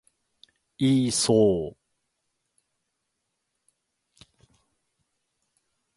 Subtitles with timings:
[0.79, 1.75] イーソー